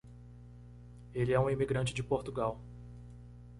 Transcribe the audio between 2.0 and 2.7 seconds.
Portugal.